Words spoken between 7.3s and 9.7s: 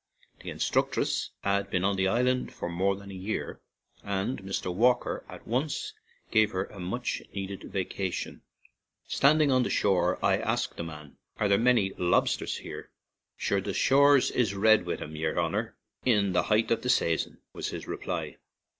needed vacation. Standing on the